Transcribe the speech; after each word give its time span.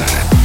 outside. 0.00 0.37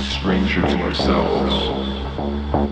stranger 0.00 0.62
to 0.62 0.76
ourselves. 0.82 2.69